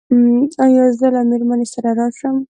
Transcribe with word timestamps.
ایا 0.63 0.83
زه 0.99 1.07
له 1.13 1.21
میرمنې 1.29 1.67
سره 1.73 1.89
راشم؟ 1.99 2.35